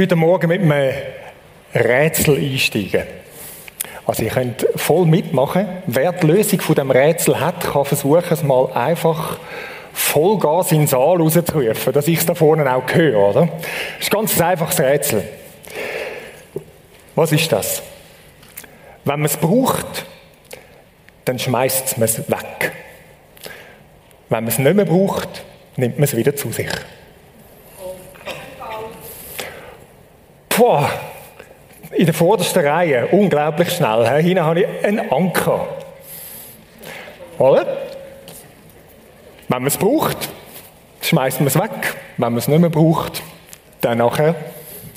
[0.00, 0.92] möchte heute Morgen mit einem
[1.74, 3.02] Rätsel einsteigen.
[4.06, 5.66] Also ihr könnt voll mitmachen.
[5.86, 9.38] Wer die Lösung von dem Rätsel hat, kann versuchen, es mal einfach
[9.92, 13.46] Vollgas in den Saal rauszurufen, dass ich es da vorne auch höre, oder?
[13.46, 15.22] Das ist ganz ein einfaches Rätsel.
[17.14, 17.82] Was ist das?
[19.04, 20.06] Wenn man es braucht,
[21.26, 22.72] dann schmeißt man es weg.
[24.30, 25.44] Wenn man es nicht mehr braucht,
[25.76, 26.70] nimmt man es wieder zu sich.
[30.60, 30.90] Boah,
[31.92, 34.22] in der vordersten Reihe, unglaublich schnell.
[34.22, 35.66] Hier habe ich einen Anker.
[37.38, 37.78] Oder?
[39.48, 40.28] Wenn man es braucht,
[41.00, 41.96] schmeißt man es weg.
[42.18, 43.22] Wenn man es nicht mehr braucht,
[43.80, 44.34] dann nachher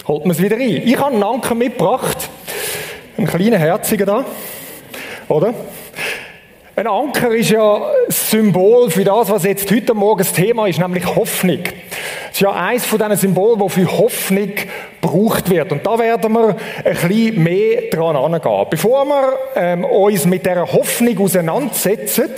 [0.05, 0.81] holt man es wieder rein.
[0.83, 2.17] Ich habe einen Anker mitgebracht.
[3.17, 4.25] Einen kleinen herzigen da.
[5.29, 5.53] Oder?
[6.75, 10.79] Ein Anker ist ja das Symbol für das, was jetzt heute Morgen das Thema ist,
[10.79, 11.63] nämlich Hoffnung.
[12.33, 14.53] Ist ja eines von diesen Symbolen, wo für Hoffnung
[14.99, 15.71] gebraucht wird.
[15.71, 18.65] Und da werden wir ein bisschen mehr dran angehen.
[18.71, 22.31] Bevor wir ähm, uns mit der Hoffnung auseinandersetzen,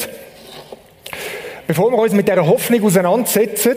[1.67, 3.75] Bevor wir uns mit der Hoffnung auseinandersetzen,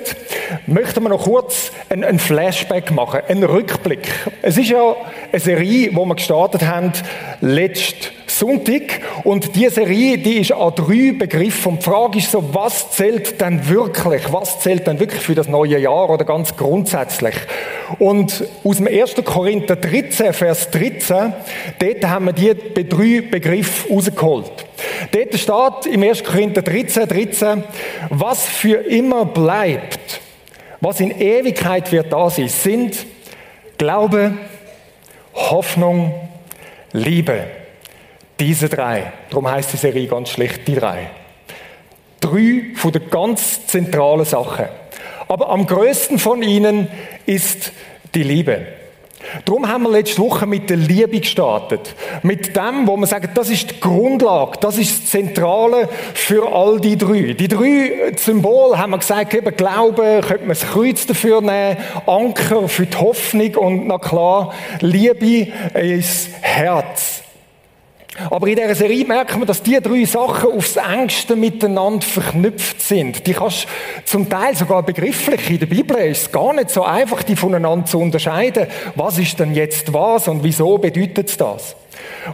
[0.66, 4.06] möchten wir noch kurz einen, Flashback machen, einen Rückblick.
[4.42, 4.94] Es ist ja
[5.32, 6.92] eine Serie, die wir gestartet haben
[7.40, 11.72] letzten Sonntag und diese Serie, die ist an drei Begriffen.
[11.72, 14.30] Und die Frage ist so, was zählt denn wirklich?
[14.30, 17.34] Was zählt denn wirklich für das neue Jahr oder ganz grundsätzlich?
[17.98, 19.14] Und aus dem 1.
[19.24, 21.32] Korinther 13, Vers 13,
[21.78, 24.66] dort haben wir die drei Begriffe rausgeholt.
[25.10, 26.24] Dort steht im 1.
[26.24, 27.64] Korinther 13, 13,
[28.10, 30.20] was für immer bleibt,
[30.80, 33.06] was in Ewigkeit wird da sein, sind
[33.78, 34.32] Glaube,
[35.34, 36.28] Hoffnung,
[36.92, 37.44] Liebe.
[38.40, 39.12] Diese drei.
[39.30, 41.10] Darum heißt die Serie ganz schlicht die drei.
[42.20, 44.66] Drei von den ganz zentralen Sachen.
[45.28, 46.88] Aber am größten von ihnen
[47.26, 47.72] ist
[48.14, 48.77] die Liebe.
[49.44, 51.94] Darum haben wir letzte Woche mit der Liebe gestartet.
[52.22, 56.80] Mit dem, wo wir sagen, das ist die Grundlage, das ist das Zentrale für all
[56.80, 57.34] die drei.
[57.34, 62.68] Die drei Symbole haben wir gesagt, eben Glauben, könnte man das Kreuz dafür nehmen, Anker
[62.68, 67.27] für die Hoffnung und na klar, Liebe ist Herz.
[68.30, 73.26] Aber in dieser Serie merkt man, dass die drei Sachen aufs engste miteinander verknüpft sind.
[73.26, 73.66] Die kannst
[74.04, 75.50] zum Teil sogar begrifflich.
[75.50, 78.66] In der Bibel ist es gar nicht so einfach, die voneinander zu unterscheiden.
[78.94, 81.76] Was ist denn jetzt was und wieso bedeutet das?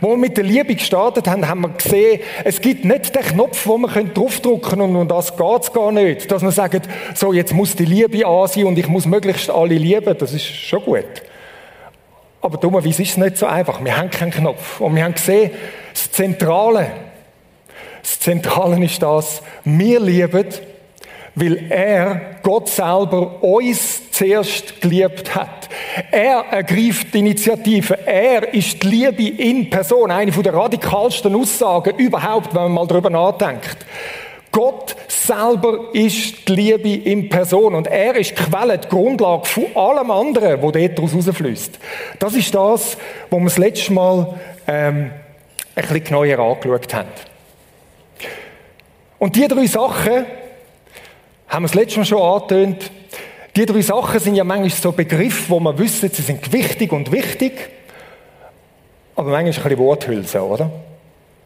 [0.00, 3.66] Wo wir mit der Liebe gestartet haben, haben wir gesehen, es gibt nicht den Knopf,
[3.66, 6.30] wo man draufdrücken und um das geht es gar nicht.
[6.30, 9.76] Dass man sagt, so jetzt muss die Liebe an sein und ich muss möglichst alle
[9.76, 11.04] lieben, das ist schon gut.
[12.44, 13.82] Aber dummerweise ist es nicht so einfach.
[13.82, 14.78] Wir haben keinen Knopf.
[14.78, 15.50] Und wir haben gesehen,
[15.94, 16.88] das Zentrale,
[18.02, 20.44] das Zentrale ist das, wir lieben,
[21.36, 25.70] weil er, Gott selber, uns zuerst geliebt hat.
[26.10, 28.06] Er ergreift die Initiative.
[28.06, 30.10] Er ist die Liebe in Person.
[30.10, 33.86] Eine der radikalsten Aussagen überhaupt, wenn man mal darüber nachdenkt.
[34.54, 39.66] Gott selber ist die Liebe in Person und er ist die Quelle, die Grundlage von
[39.74, 41.76] allem anderen, wo daraus rausfließt.
[42.20, 42.96] Das ist das,
[43.30, 44.38] was wir das letzte Mal
[44.68, 45.10] ähm,
[45.74, 47.08] ein bisschen genauer angeschaut haben.
[49.18, 50.24] Und die drei Sachen
[51.48, 52.92] haben wir das letzte Mal schon angetönt.
[53.56, 57.10] Die drei Sachen sind ja manchmal so Begriffe, wo man wissen, sie sind wichtig und
[57.10, 57.70] wichtig,
[59.16, 60.70] aber manchmal ein bisschen Worthülse, oder?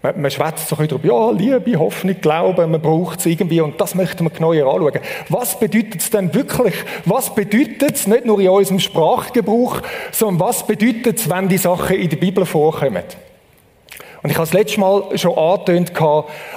[0.00, 3.60] Man, man schwätzt so ein bisschen darüber, ja, Liebe, Hoffnung, Glauben, man braucht es irgendwie
[3.60, 5.00] und das möchten wir genauer anschauen.
[5.28, 6.74] Was bedeutet es denn wirklich?
[7.04, 9.82] Was bedeutet es nicht nur in unserem Sprachgebrauch,
[10.12, 13.02] sondern was bedeutet es, wenn die Sachen in der Bibel vorkommen?
[14.22, 15.92] Und ich habe das letzte Mal schon angetönt,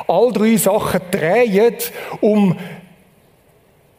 [0.08, 1.76] all drei Sachen drehen
[2.22, 2.58] um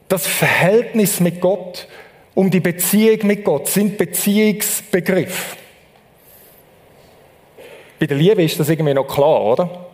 [0.09, 1.89] das Verhältnis mit Gott,
[2.35, 5.57] um die Beziehung mit Gott, sind Beziehungsbegriffe.
[8.03, 9.87] Bei der Liebe ist das irgendwie noch klar, oder?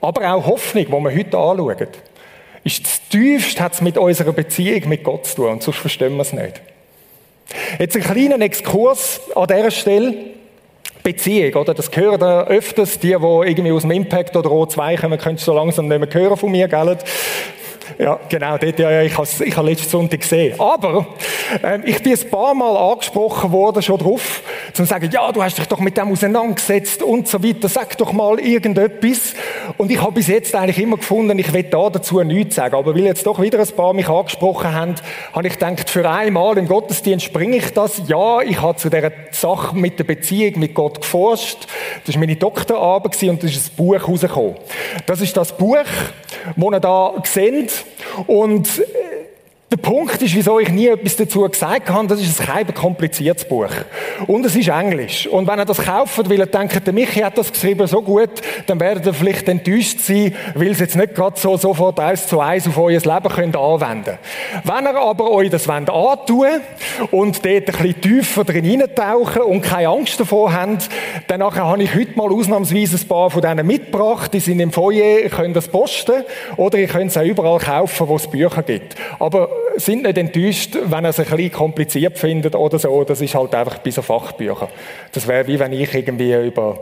[0.00, 1.88] Aber auch Hoffnung, die wir heute anschauen,
[2.62, 6.14] ist das Tiefste, hat es mit unserer Beziehung mit Gott zu tun und sonst verstehen
[6.14, 6.62] wir es nicht.
[7.80, 10.14] Jetzt ein kleiner Exkurs an dieser Stelle.
[11.02, 11.74] Beziehung, oder?
[11.74, 15.52] Das hören da öfters, die, die irgendwie aus dem Impact oder O2 kommen, können so
[15.52, 16.98] langsam nicht mehr hören von mir, gell?
[17.98, 20.58] Ja, genau, dort, ja, ich habe ich habe letzten Sonntag gesehen.
[20.60, 21.06] Aber
[21.62, 24.42] ähm, ich bin ein paar Mal angesprochen worden, schon drauf,
[24.72, 28.12] zum sagen, ja, du hast dich doch mit dem auseinandergesetzt und so weiter, sag doch
[28.12, 29.34] mal irgendetwas.
[29.76, 32.74] Und ich habe bis jetzt eigentlich immer gefunden, ich will da dazu nichts sagen.
[32.74, 34.94] Aber weil jetzt doch wieder ein paar mich angesprochen haben,
[35.32, 38.02] habe ich gedacht, für einmal im Gottesdienst bringe ich das.
[38.06, 41.66] Ja, ich habe zu dieser Sache mit der Beziehung mit Gott geforscht.
[42.04, 44.56] Das war meine Doktorarbeit und das ist ein Buch rausgekommen.
[45.06, 45.76] Das ist das Buch,
[46.56, 47.75] das ihr da seht.
[48.26, 49.15] Und äh,
[49.68, 53.72] Der Punkt ist, wieso ich nie etwas dazu gesagt habe, das ist ein kompliziertes Buch.
[54.28, 55.26] Und es ist Englisch.
[55.26, 58.30] Und wenn ihr das kauft, weil ihr denkt, der Michi hat das geschrieben so gut,
[58.68, 62.38] dann werdet ihr vielleicht enttäuscht sein, weil es jetzt nicht gerade so sofort eins zu
[62.38, 64.18] eins auf euer Leben könnt anwenden
[64.62, 66.60] Wenn ihr aber euch das wollt antun
[67.10, 70.88] und dort ein bisschen tiefer drin eintauchen und keine Angst davor habt,
[71.26, 74.32] dann habe ich heute mal ausnahmsweise ein paar von denen mitgebracht.
[74.32, 76.22] Die sind im Foyer, könnt das posten
[76.56, 78.94] oder ihr könnt es auch überall kaufen, wo es Bücher gibt.
[79.18, 83.04] Aber sind nicht enttäuscht, wenn ihr es ein bisschen kompliziert findet oder so.
[83.04, 84.68] Das ist halt einfach bei so Fachbüchern.
[85.12, 86.78] Das wäre wie wenn ich irgendwie über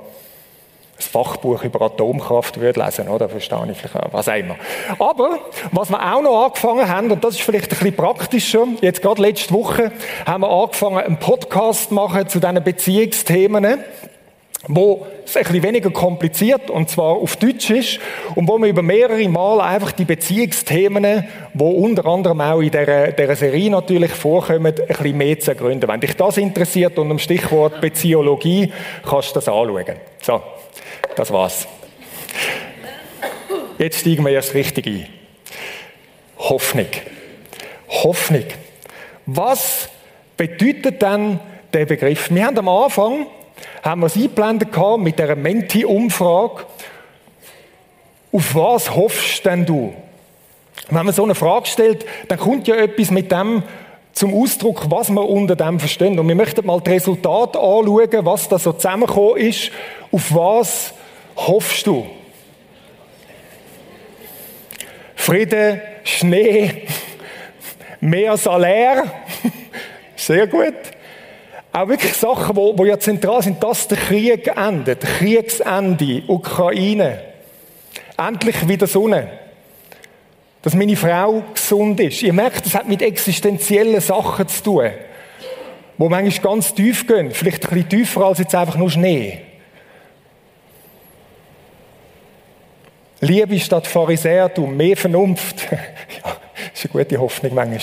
[0.96, 3.29] ein Fachbuch über Atomkraft würde lesen, oder?
[3.29, 4.56] Verstehe ich vielleicht, was auch immer.
[4.99, 5.38] Aber,
[5.73, 9.20] was wir auch noch angefangen haben, und das ist vielleicht ein bisschen praktischer, jetzt gerade
[9.20, 9.91] letzte Woche
[10.25, 13.85] haben wir angefangen, einen Podcast zu machen zu diesen Beziehungsthemen
[14.69, 18.00] wo es ein weniger kompliziert und zwar auf Deutsch ist
[18.34, 23.12] und wo wir über mehrere Mal einfach die Beziehungsthemen, wo unter anderem auch in dieser,
[23.12, 25.88] dieser Serie natürlich vorkommen, ein bisschen mehr zu ergründen.
[25.88, 28.72] Wenn dich das interessiert und im Stichwort Beziehologie,
[29.08, 29.96] kannst du das anschauen.
[30.22, 30.43] So,
[31.17, 31.67] das war's.
[33.78, 35.06] Jetzt steigen wir erst richtig ein.
[36.38, 36.87] Hoffnung.
[37.88, 38.44] Hoffnung.
[39.26, 39.88] Was
[40.37, 41.40] bedeutet denn
[41.72, 42.31] der Begriff?
[42.31, 43.26] Wir haben am Anfang
[43.82, 46.64] haben wir es eingeblendet mit dieser Menti-Umfrage.
[48.32, 49.94] Auf was hoffst denn du?
[50.90, 53.62] Wenn man so eine Frage stellt, dann kommt ja etwas mit dem
[54.12, 56.18] zum Ausdruck, was man unter dem verstehen.
[56.18, 59.70] Und wir möchten mal das Resultat anschauen, was da so zusammengekommen ist.
[60.12, 60.94] Auf was
[61.36, 62.06] hoffst du?
[65.16, 66.82] Friede, Schnee,
[68.00, 69.04] mehr Salär.
[70.16, 70.74] Sehr gut.
[71.76, 77.20] Auch wirklich Sachen, wo, wo ja zentral sind, dass der Krieg endet, Kriegsende, Ukraine.
[78.16, 79.28] Endlich wieder Sonne.
[80.62, 82.22] Dass meine Frau gesund ist.
[82.22, 84.90] Ihr merkt, das hat mit existenziellen Sachen zu tun.
[85.98, 87.32] Wo manchmal ganz tief gehen.
[87.32, 89.40] Vielleicht ein bisschen tiefer als jetzt einfach nur Schnee.
[93.20, 95.62] Liebe statt Pharisäertum, mehr Vernunft.
[95.72, 96.36] ja,
[96.72, 97.80] ist eine gute Hoffnung manchmal.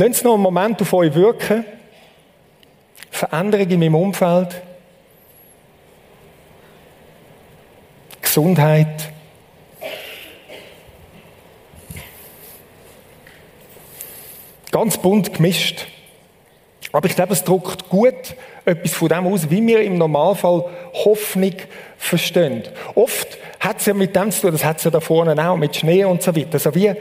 [0.00, 1.64] Lasst noch einen Moment auf euch wirken.
[3.10, 4.62] Veränderung in meinem Umfeld.
[8.22, 9.10] Gesundheit.
[14.70, 15.88] Ganz bunt gemischt.
[16.92, 18.36] Aber ich glaube, es drückt gut
[18.66, 21.54] etwas von dem aus, wie wir im Normalfall Hoffnung
[21.96, 22.62] verstehen.
[22.94, 25.56] Oft hat es ja mit dem zu tun, das hat es ja da vorne auch,
[25.56, 26.54] mit Schnee und so weiter.
[26.54, 26.94] Also wie,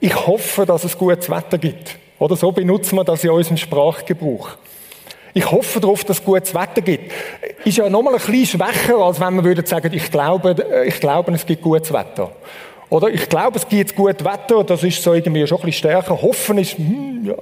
[0.00, 1.98] ich hoffe, dass es gutes Wetter gibt.
[2.18, 4.50] Oder so benutzen wir das in unserem Sprachgebrauch.
[5.34, 7.12] Ich hoffe darauf, dass es gutes Wetter gibt.
[7.64, 11.32] Ist ja nochmal ein bisschen schwächer, als wenn man würde sagen, ich glaube, ich glaube,
[11.32, 12.32] es gibt gutes Wetter.
[12.90, 16.20] Oder ich glaube, es gibt gutes Wetter, das ist so irgendwie schon ein bisschen stärker.
[16.20, 17.34] Hoffen ist, hm, ja,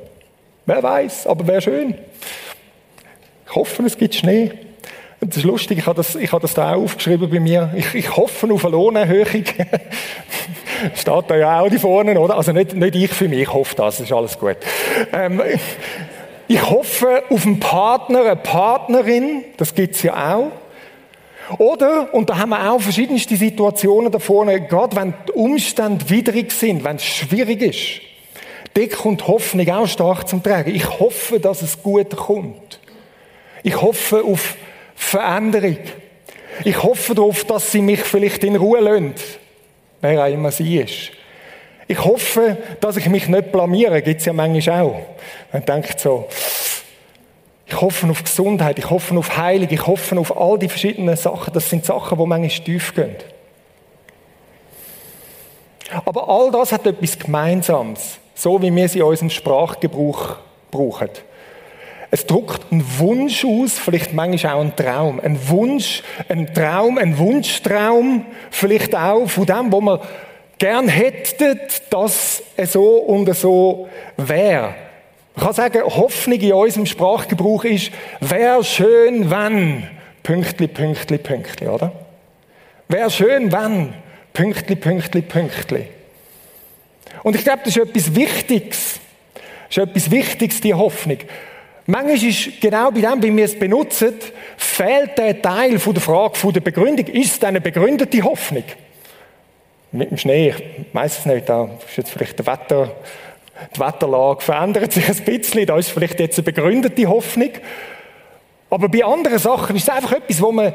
[0.67, 1.95] wer weiß, aber wäre schön.
[3.47, 4.53] Ich hoffe, es gibt Schnee.
[5.21, 7.73] Das ist lustig, ich habe das, ich habe das da auch aufgeschrieben bei mir.
[7.75, 9.45] Ich, ich hoffe auf eine Lohnerhöhung.
[10.95, 12.37] Steht da ja auch die vorne, oder?
[12.37, 14.57] Also nicht, nicht ich für mich, ich hoffe das, ist alles gut.
[15.13, 15.43] Ähm,
[16.49, 20.53] ich hoffe auf einen Partner, eine Partnerin, das gibt's ja auch.
[21.59, 26.53] Oder, und da haben wir auch verschiedenste Situationen da vorne, gerade wenn die Umstände widrig
[26.53, 28.01] sind, wenn es schwierig ist,
[28.75, 30.75] da kommt Hoffnung auch stark zum Tragen.
[30.75, 32.81] Ich hoffe, dass es gut kommt.
[33.63, 34.57] Ich hoffe auf
[34.95, 35.79] Veränderung.
[36.65, 39.15] Ich hoffe darauf, dass sie mich vielleicht in Ruhe lassen
[40.01, 41.13] wer auch immer sie ist.
[41.89, 45.03] Ich hoffe, dass ich mich nicht blamiere, gibt es ja manchmal auch.
[45.53, 46.29] Man denkt so,
[47.67, 51.53] ich hoffe auf Gesundheit, ich hoffe auf Heilung, ich hoffe auf all die verschiedenen Sachen.
[51.53, 53.17] Das sind Sachen, die manchmal tief gehen.
[56.05, 60.37] Aber all das hat etwas Gemeinsames, so wie wir sie in unserem Sprachgebrauch
[60.71, 61.11] brauchen.
[62.17, 65.21] Es drückt einen Wunsch aus, vielleicht manchmal auch einen Traum.
[65.21, 70.01] Ein Wunsch, ein Traum, ein Wunschtraum, vielleicht auch von dem, wo man
[70.59, 74.75] gern hätte, dass es so und so wäre.
[75.35, 79.87] Man kann sagen, Hoffnung in unserem Sprachgebrauch ist, wäre schön, wenn,
[80.23, 81.93] Pünktli, Pünktli, Pünktli, oder?
[82.89, 83.93] Wäre schön, wenn,
[84.33, 85.89] Pünktli, Pünktli, Pünktli.
[87.23, 89.01] Und ich glaube, das ist etwas Wichtiges.
[89.69, 91.19] Das ist etwas Wichtiges, die Hoffnung.
[91.87, 94.15] Manchmal ist genau bei dem, wie wir es benutzen,
[94.57, 97.07] fehlt der Teil von der Frage, von der Begründung.
[97.07, 98.65] Ist es eine begründete Hoffnung?
[99.93, 102.91] Mit dem Schnee, ich weiß es nicht, da ist jetzt vielleicht der Wetter,
[103.75, 107.51] die Wetterlage verändert sich ein bisschen, da ist vielleicht jetzt eine begründete Hoffnung.
[108.69, 110.73] Aber bei anderen Sachen ist es einfach etwas, wo man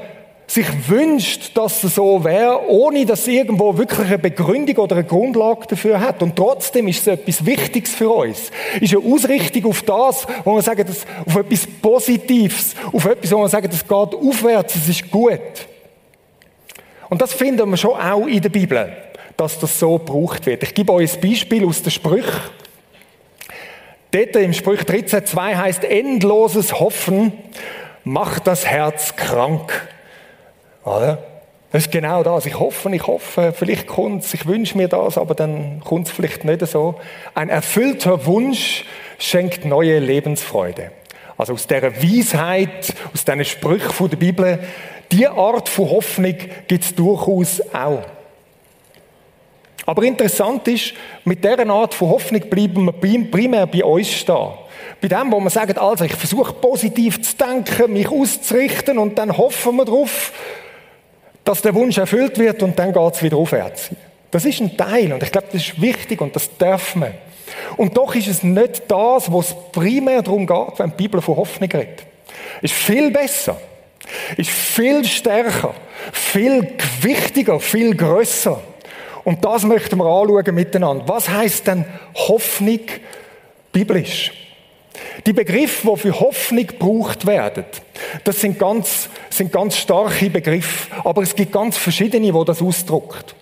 [0.54, 5.68] sich wünscht, dass es so wäre, ohne dass irgendwo wirklich eine Begründung oder eine Grundlage
[5.68, 6.22] dafür hat.
[6.22, 8.52] Und trotzdem ist es etwas Wichtiges für uns.
[8.82, 13.38] Ist eine Ausrichtung auf das, wo wir sagen, das, auf etwas Positives, auf etwas, wo
[13.38, 15.40] wir sagen, das geht aufwärts, es ist gut.
[17.10, 18.92] Und das finden wir schon auch in der Bibel,
[19.38, 20.64] dass das so gebraucht wird.
[20.64, 22.42] Ich gebe euch ein Beispiel aus den Sprüchen.
[24.12, 27.32] Dort im Sprüch 13,2 heißt, endloses Hoffen
[28.04, 29.88] macht das Herz krank.
[30.84, 31.20] Oder?
[31.72, 32.46] Das ist genau das.
[32.46, 36.14] Ich hoffe, ich hoffe, vielleicht kommt es, ich wünsche mir das, aber dann kommt es
[36.14, 36.96] vielleicht nicht so.
[37.34, 38.84] Ein erfüllter Wunsch
[39.18, 40.92] schenkt neue Lebensfreude.
[41.38, 44.60] Also aus dieser Weisheit, aus diesen Sprüchen der Bibel,
[45.12, 46.36] die Art von Hoffnung
[46.68, 48.04] gibt es durchaus auch.
[49.86, 50.94] Aber interessant ist,
[51.26, 54.50] mit dieser Art von Hoffnung bleiben wir primär bei uns stehen.
[55.02, 59.36] Bei dem, wo wir sagen, also ich versuche positiv zu denken, mich auszurichten und dann
[59.36, 60.32] hoffen wir darauf,
[61.44, 63.90] dass der Wunsch erfüllt wird und dann geht es wieder aufwärts.
[64.30, 67.14] Das ist ein Teil und ich glaube, das ist wichtig und das darf man.
[67.78, 71.70] Und doch ist es nicht das, was primär darum geht, wenn die Bibel von Hoffnung
[71.70, 72.04] redet.
[72.62, 73.60] Ist viel besser,
[74.38, 75.74] ist viel stärker,
[76.14, 78.62] viel gewichtiger, viel größer.
[79.24, 81.04] Und das möchten wir anschauen miteinander.
[81.08, 82.80] Was heißt denn Hoffnung
[83.72, 84.41] biblisch?
[85.26, 87.66] Die Begriffe, die für Hoffnung gebraucht werden,
[88.24, 93.36] das sind ganz, sind ganz starke Begriffe, aber es gibt ganz verschiedene, wo das ausdrückt.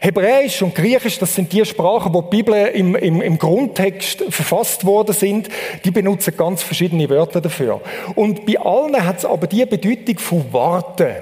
[0.00, 4.84] Hebräisch und Griechisch, das sind die Sprachen, wo die Bibel im, im, im Grundtext verfasst
[4.84, 5.48] worden sind,
[5.84, 7.80] die benutzen ganz verschiedene Wörter dafür.
[8.14, 11.16] Und bei allen hat es aber die Bedeutung von warten.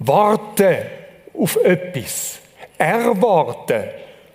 [0.00, 0.76] Warten
[1.38, 2.38] auf etwas.
[2.76, 3.84] Erwarten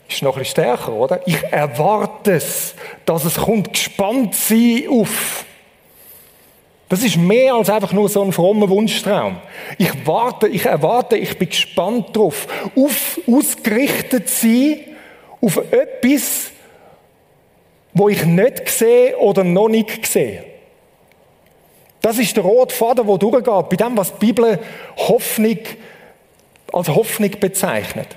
[0.08, 1.22] ist noch ein bisschen stärker, oder?
[1.26, 5.46] Ich erwarte es, dass es kommt, gespannt sein auf.
[6.88, 9.38] Das ist mehr als einfach nur so ein frommer Wunschtraum.
[9.78, 12.48] Ich warte, ich erwarte, ich bin gespannt drauf.
[12.76, 14.82] Auf, ausgerichtet sein
[15.42, 16.52] auf etwas,
[17.94, 20.44] wo ich nicht sehe oder noch nicht sehe.
[22.02, 24.60] Das ist der rote Faden, der durchgeht, bei dem, was die Bibel
[24.96, 25.58] Hoffnung
[26.72, 28.08] als Hoffnung bezeichnet.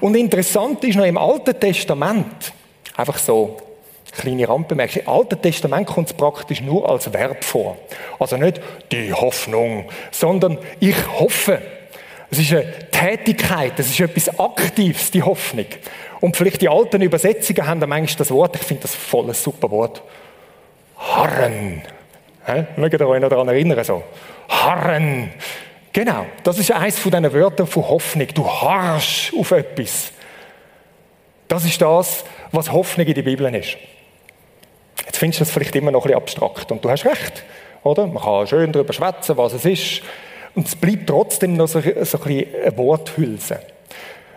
[0.00, 2.52] Und interessant ist noch im Alten Testament,
[2.96, 3.56] einfach so
[4.12, 7.76] kleine Randbemerkung, im Alten Testament kommt es praktisch nur als Verb vor.
[8.18, 11.60] Also nicht die Hoffnung, sondern ich hoffe.
[12.30, 15.66] Es ist eine Tätigkeit, es ist etwas Aktives, die Hoffnung.
[16.20, 19.34] Und vielleicht die alten Übersetzungen haben dann manchmal das Wort, ich finde das voll ein
[19.34, 20.02] super Wort,
[20.96, 21.82] harren.
[22.76, 23.82] Mögt ihr euch noch daran erinnern?
[23.84, 24.02] So?
[24.48, 25.30] Harren.
[25.98, 28.28] Genau, das ist eines von diesen Wörtern von Hoffnung.
[28.32, 30.12] Du harrst auf etwas.
[31.48, 33.76] Das ist das, was Hoffnung in der Bibel ist.
[35.04, 36.70] Jetzt findest du das vielleicht immer noch ein bisschen abstrakt.
[36.70, 37.42] Und du hast recht,
[37.82, 38.06] oder?
[38.06, 40.02] Man kann schön darüber schwätzen, was es ist.
[40.54, 43.58] Und es bleibt trotzdem noch so, so ein bisschen eine Worthülse.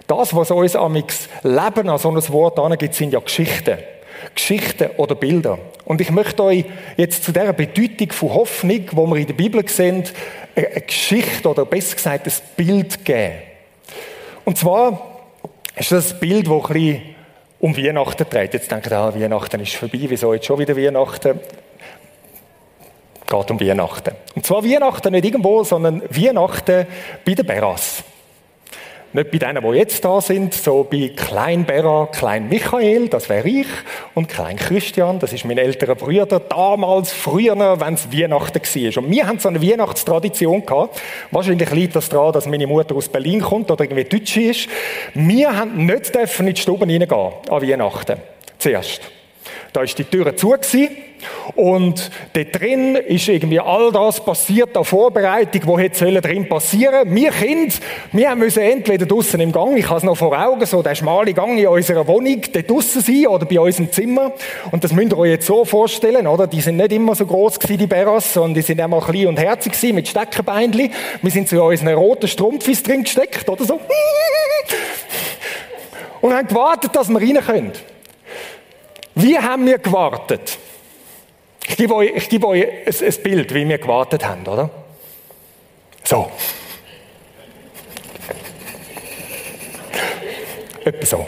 [0.07, 3.77] Das, was uns am Leben an so ein Wort angeht, sind ja Geschichten.
[4.33, 5.59] Geschichten oder Bilder.
[5.85, 6.65] Und ich möchte euch
[6.97, 10.03] jetzt zu dieser Bedeutung von Hoffnung, wo wir in der Bibel sehen,
[10.55, 13.34] eine Geschichte oder besser gesagt ein Bild geben.
[14.46, 15.20] Und zwar
[15.75, 17.15] ist das ein Bild, das ein bisschen
[17.60, 18.53] um Weihnachten dreht.
[18.53, 21.39] Jetzt denkt ihr, ah, Weihnachten ist vorbei, wieso jetzt schon wieder Weihnachten?
[23.31, 24.13] geht um Weihnachten.
[24.36, 26.86] Und zwar Weihnachten nicht irgendwo, sondern Weihnachten
[27.25, 28.03] bei der Beras.
[29.13, 33.47] Nicht bei denen, die jetzt da sind, so bei Klein Bera, Klein Michael, das wäre
[33.47, 33.67] ich,
[34.15, 39.03] und Klein Christian, das ist mein älterer Bruder, damals, früher, wenn es Weihnachten war.
[39.03, 41.01] Und wir haben so eine Weihnachtstradition gehabt.
[41.31, 44.69] Wahrscheinlich liegt das daran, dass meine Mutter aus Berlin kommt oder irgendwie Deutsche ist.
[45.13, 48.17] Wir haben nicht dürfen in die Stube reingehen an Weihnachten.
[48.57, 49.20] Zuerst.
[49.73, 50.89] Da ist die Tür zu gewesen.
[51.55, 57.29] Und dort drin ist irgendwie all das passiert, an Vorbereitung, wo hätte drin passieren Wir
[57.31, 57.75] Kinder,
[58.11, 61.33] wir müssen entweder draußen im Gang, ich habe es noch vor Augen, so der schmale
[61.33, 64.31] Gang in unserer Wohnung, dort draußen sein oder bei uns im Zimmer.
[64.71, 66.47] Und das müsst ihr euch jetzt so vorstellen, oder?
[66.47, 69.37] Die sind nicht immer so groß gewesen, die Beras, sondern die sind einmal klein und
[69.37, 70.91] herzig gewesen, mit Steckerbeinchen.
[71.21, 73.79] Wir sind zu unseren roten Strumpfis drin gesteckt, oder so.
[76.21, 77.71] Und haben gewartet, dass wir rein können.
[79.15, 80.57] Wie haben wir gewartet?
[81.67, 84.69] Ich gebe euch, ich gebe euch ein, ein Bild, wie wir gewartet haben, oder?
[86.03, 86.31] So.
[90.83, 91.27] Etwa so.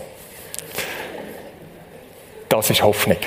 [2.49, 3.17] Das ist Hoffnung.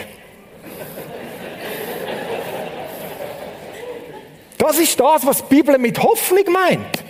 [4.59, 7.05] Das ist das, was die Bibel mit Hoffnung meint.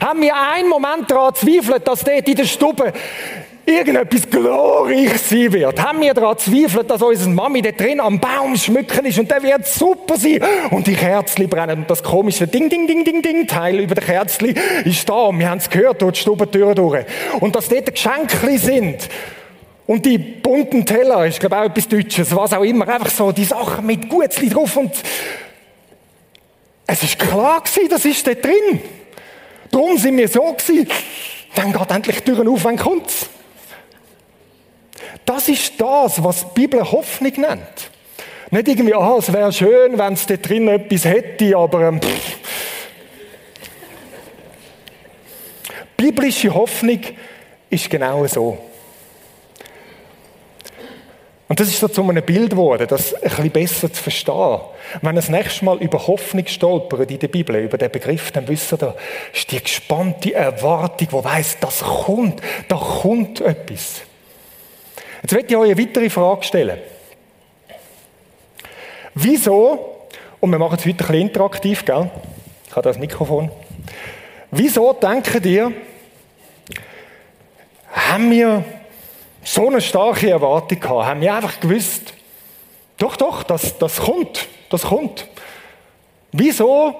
[0.00, 2.92] Haben wir einen Moment daran zweifelt, dass dort in der Stube
[3.64, 5.80] irgendetwas glorreich sein wird?
[5.82, 9.42] Haben wir daran zweifelt, dass unsere Mami da drin am Baum schmücken ist und der
[9.42, 10.40] wird super sein
[10.70, 14.04] und die Kerzchen brennen und das komische Ding, Ding, Ding, Ding, Ding Teil über den
[14.04, 17.04] Kerzchen ist da und wir haben es gehört durch die Stubentür durch.
[17.40, 19.08] Und dass dort Geschenke sind
[19.86, 23.32] und die bunten Teller, ist glaube ich auch etwas Deutsches, was auch immer, einfach so
[23.32, 24.92] die Sachen mit Gutzli drauf und
[26.86, 28.80] es ist klar gewesen, das ist da drin.
[29.70, 30.86] Darum sind wir so gewesen.
[31.54, 33.30] Dann geht endlich die Türen auf, wenn kommt's.
[35.24, 37.90] Das ist das, was die Bibel Hoffnung nennt.
[38.50, 42.00] Nicht irgendwie, ah, es wäre schön, wenn es da drin etwas hätte, aber ähm,
[45.96, 47.00] Biblische Hoffnung
[47.70, 48.58] ist genau so.
[51.48, 54.60] Und das ist so zu einem Bild geworden, das ein bisschen besser zu verstehen.
[55.00, 58.48] Wenn ihr das nächste Mal über Hoffnung stolpert in der Bibel, über den Begriff, dann
[58.48, 58.96] wisst ihr,
[59.32, 64.00] ist die gespannte Erwartung, wo weiss, das kommt, da kommt etwas.
[65.22, 66.78] Jetzt möchte ich euch eine weitere Frage stellen.
[69.14, 70.08] Wieso,
[70.40, 72.10] und wir machen es heute ein bisschen interaktiv, gell?
[72.66, 73.50] Ich habe das Mikrofon.
[74.50, 75.72] Wieso denken ihr,
[77.92, 78.64] haben wir
[79.44, 82.14] so eine starke Erwartung gehabt, haben wir einfach gewusst,
[82.98, 85.28] doch, doch, das, das kommt, das kommt.
[86.32, 86.94] Wieso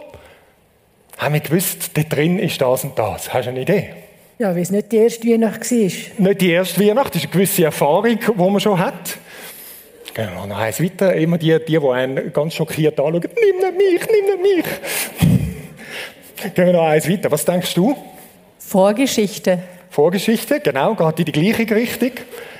[1.19, 3.33] haben wir gewusst, da drin ist das und das?
[3.33, 4.02] Hast du eine Idee?
[4.43, 5.79] Ja, weil es nicht die erste Weihnacht war.
[5.79, 9.17] Nicht die erste Weihnacht, das ist eine gewisse Erfahrung, die man schon hat.
[10.15, 11.15] Gehen wir noch eins weiter.
[11.15, 14.67] Immer die, die, die einen ganz schockiert anschauen, nimm nicht mich, nimm nicht
[16.43, 16.55] mich.
[16.57, 17.31] Gehen wir noch eins weiter.
[17.31, 17.95] Was denkst du?
[18.59, 19.61] Vorgeschichte.
[19.91, 22.11] Vorgeschichte, genau, geht in die gleiche Richtung.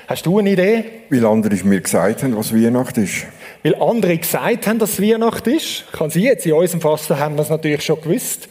[0.07, 0.85] Hast du eine Idee?
[1.09, 3.25] Weil andere mir gesagt haben, was Weihnacht ist.
[3.61, 5.83] Weil andere gesagt haben, dass es Weihnacht ist.
[5.91, 8.47] Kann sie jetzt in unserem Fasten haben das natürlich schon gewusst.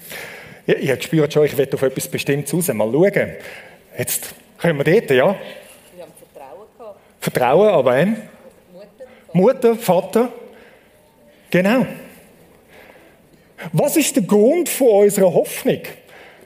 [0.67, 2.69] Ja, ihr spürt schon, ich will auf etwas Bestimmtes raus.
[2.69, 3.33] Mal schauen.
[3.99, 5.17] Jetzt können wir dort, ja?
[5.17, 6.99] Wir haben Vertrauen gehabt.
[7.21, 8.17] Vertrauen, aber wen?
[8.73, 9.07] Mutter.
[9.33, 10.33] Mutter, Vater.
[11.51, 11.87] Genau.
[13.73, 15.81] Was ist der Grund von unserer Hoffnung?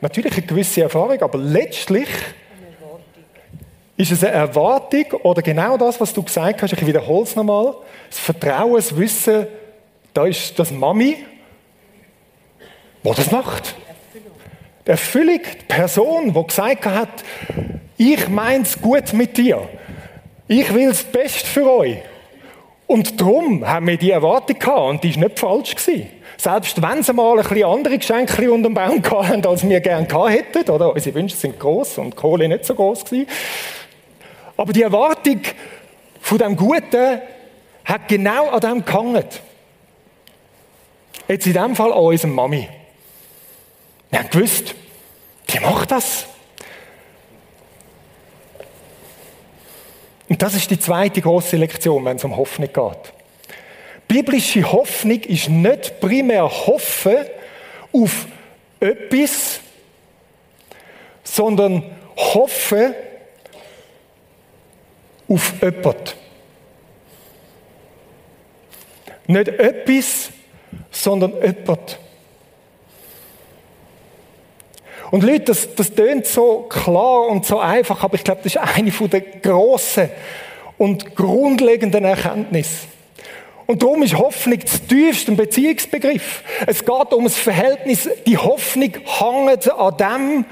[0.01, 2.09] Natürlich eine gewisse Erfahrung, aber letztlich
[3.97, 7.75] ist es eine Erwartung oder genau das, was du gesagt hast, ich wiederhole es nochmal,
[8.11, 9.47] das Vertrauen, das Wissen,
[10.13, 11.25] da ist das Mami,
[13.03, 13.75] wo das macht.
[14.93, 17.25] Erfüllung, die Person, die gesagt hat,
[17.97, 19.69] ich meins gut mit dir.
[20.49, 21.99] Ich will das Beste für euch.
[22.87, 26.09] Und darum haben wir die Erwartung gehabt und die ist nicht falsch gewesen.
[26.37, 30.07] Selbst wenn sie mal ein bisschen andere Geschenke unter dem Baum hatten, als wir gerne
[30.07, 30.93] gehabt hätten, oder?
[30.93, 33.27] Unsere Wünsche sind groß und die Kohle nicht so groß gewesen.
[34.57, 35.41] Aber die Erwartung
[36.21, 37.21] von dem Guten
[37.85, 39.25] hat genau an dem gehangen.
[41.27, 42.69] Jetzt in dem Fall an unserem Mami.
[44.11, 44.75] Wir haben gewusst,
[45.49, 46.27] die macht das.
[50.29, 53.13] Und das ist die zweite große Lektion, wenn es um Hoffnung geht.
[54.09, 57.27] Biblische Hoffnung ist nicht primär Hoffen
[57.93, 58.27] auf
[58.81, 59.61] etwas,
[61.25, 61.83] sondern
[62.17, 62.95] Hoffen
[65.29, 66.13] auf jemanden.
[69.27, 70.31] Nicht etwas,
[70.91, 71.99] sondern jemand.
[75.11, 78.61] Und Leute, das, das tönt so klar und so einfach, aber ich glaube, das ist
[78.61, 80.11] eine der grossen
[80.79, 82.87] und grundlegenden Erkenntnisse.
[83.67, 86.45] Und darum ist Hoffnung das tiefste Beziehungsbegriff.
[86.67, 90.45] Es geht um das Verhältnis, die Hoffnung hängt an dem,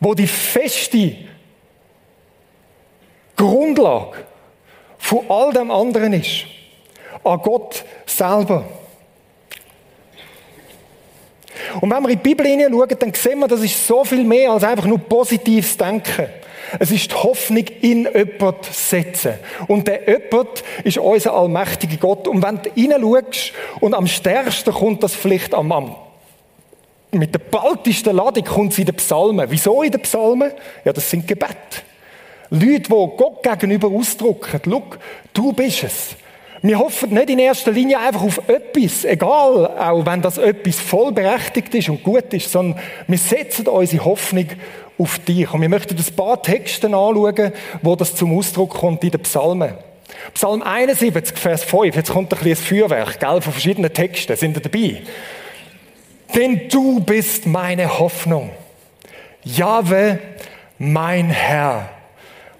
[0.00, 1.16] wo die feste
[3.36, 4.18] Grundlage
[4.98, 6.46] von all dem anderen ist.
[7.22, 8.64] An Gott selber.
[11.80, 14.50] Und wenn wir in die Bibel hineinschauen, dann sehen wir, das ist so viel mehr
[14.50, 16.26] als einfach nur positives Denken.
[16.78, 19.34] Es ist die Hoffnung in jemanden setzen.
[19.68, 22.26] Und der jemand ist unser allmächtiger Gott.
[22.26, 25.94] Und wenn du hineinschaust, und am stärksten kommt das vielleicht am, am
[27.12, 29.46] mit der baltesten Ladung kommt es in den Psalmen.
[29.48, 30.50] Wieso in den Psalmen?
[30.84, 31.54] Ja, das sind Gebete.
[32.50, 34.82] Leute, die Gott gegenüber ausdrücken, schau,
[35.32, 36.16] du bist es.
[36.66, 41.12] Wir hoffen nicht in erster Linie einfach auf etwas, egal, auch wenn das etwas voll
[41.12, 44.46] berechtigt ist und gut ist, sondern wir setzen unsere Hoffnung
[44.96, 45.52] auf dich.
[45.52, 49.74] Und wir möchten ein paar Texte anschauen, wo das zum Ausdruck kommt in den Psalmen.
[50.32, 54.56] Psalm 71, Vers 5, jetzt kommt ein bisschen das Feuerwerk, gell, von verschiedenen Texten, sind
[54.56, 55.02] ihr dabei?
[56.34, 58.48] Denn du bist meine Hoffnung.
[59.42, 60.18] Jahwe,
[60.78, 61.90] mein Herr,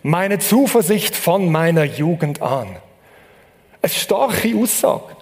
[0.02, 2.83] meine Zuversicht von meiner Jugend an.
[3.84, 5.14] Eine starke Aussage.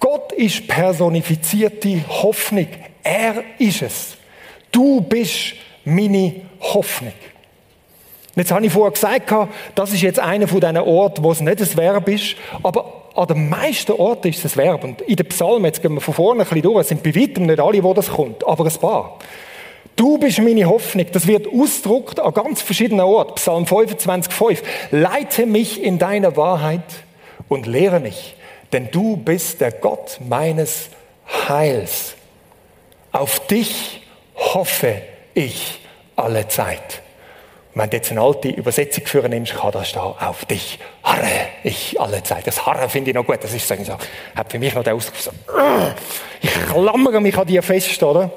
[0.00, 2.68] Gott ist personifizierte Hoffnung.
[3.02, 4.16] Er ist es.
[4.70, 5.52] Du bist
[5.84, 7.12] meine Hoffnung.
[8.34, 9.30] Jetzt habe ich vorher gesagt,
[9.74, 13.26] das ist jetzt einer von diesen Orten, wo es nicht ein Verb ist, aber an
[13.26, 14.84] den meisten Orten ist es ein Verb.
[14.84, 17.14] Und in den Psalmen, jetzt gehen wir von vorne ein bisschen durch, es sind bei
[17.14, 19.18] weitem nicht alle, wo das kommt, aber ein paar.
[19.96, 21.04] Du bist meine Hoffnung.
[21.12, 23.34] Das wird ausdruckt an ganz verschiedenen Orten.
[23.34, 24.62] Psalm 25, 5.
[24.92, 26.80] Leite mich in deine Wahrheit
[27.48, 28.36] und lehre mich,
[28.72, 30.88] denn du bist der Gott meines
[31.48, 32.14] Heils.
[33.12, 34.02] Auf dich
[34.34, 35.02] hoffe
[35.34, 35.80] ich
[36.16, 37.02] alle Zeit.
[37.74, 41.98] Wenn du jetzt eine alte Übersetzung für nimmst, kann da stehen, auf dich harre ich
[41.98, 42.46] alle Zeit.
[42.46, 43.38] Das Harre finde ich noch gut.
[43.42, 43.74] Das ist so,
[44.36, 45.30] hat für mich noch der Ausdruck so,
[46.42, 48.30] ich klammere mich an dir fest, oder?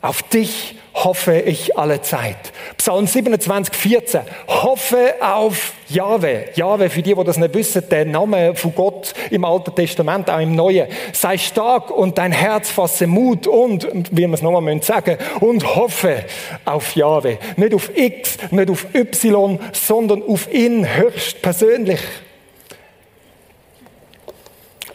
[0.00, 2.52] Auf dich hoffe ich alle Zeit.
[2.76, 4.20] Psalm 27, 14.
[4.48, 6.46] Hoffe auf Jahwe.
[6.54, 10.40] Jahwe, für die, die das nicht wissen, der Name von Gott im Alten Testament, auch
[10.40, 10.88] im Neuen.
[11.12, 16.24] Sei stark und dein Herz fasse Mut und, wie wir es nochmal sagen und hoffe
[16.64, 17.38] auf Jahwe.
[17.56, 22.00] Nicht auf X, nicht auf Y, sondern auf ihn höchst persönlich.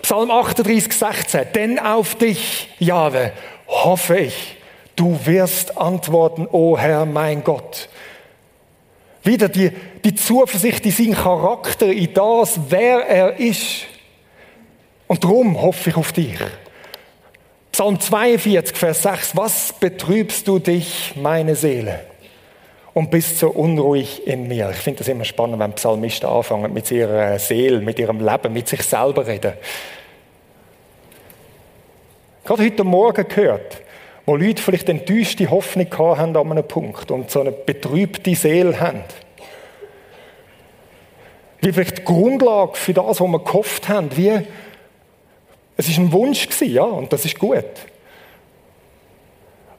[0.02, 1.48] Psalm 38, 16.
[1.56, 3.32] Denn auf dich, Jahwe,
[3.68, 4.55] hoffe ich.
[4.96, 7.90] Du wirst antworten, o oh Herr, mein Gott.
[9.24, 9.72] Wieder die,
[10.04, 13.88] die Zuversicht in seinen Charakter, in das, wer er ist.
[15.08, 16.38] Und darum hoffe ich auf dich.
[17.72, 19.36] Psalm 42, Vers 6.
[19.36, 22.06] Was betrübst du dich, meine Seele?
[22.94, 24.70] Und bist so unruhig in mir.
[24.70, 28.70] Ich finde das immer spannend, wenn Psalmisten anfangen, mit ihrer Seele, mit ihrem Leben, mit
[28.70, 29.54] sich selber reden.
[32.46, 33.82] Gerade heute Morgen gehört,
[34.26, 39.04] wo Leute vielleicht enttäuschte Hoffnung haben an einem Punkt und so eine betrübte Seele haben.
[41.62, 44.42] Wie vielleicht die Grundlage für das, was wir gehofft haben, wie
[45.78, 47.66] es ist ein Wunsch gewesen, ja, und das ist gut.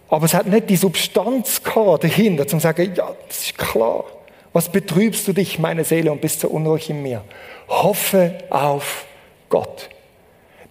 [0.09, 4.05] Aber es hat nicht die Substanz gehabt dahinter, um zu sagen, ja, das ist klar.
[4.53, 7.25] Was betrübst du dich, meine Seele, und bist so unruhig in mir?
[7.69, 9.07] Hoffe auf
[9.49, 9.89] Gott.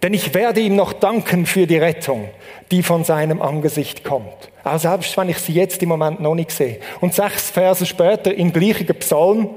[0.02, 2.28] Denn ich werde ihm noch danken für die Rettung,
[2.70, 4.50] die von seinem Angesicht kommt.
[4.64, 6.80] Auch selbst wenn ich sie jetzt im Moment noch nicht sehe.
[7.00, 9.50] Und sechs Verse später im gleichen Psalm,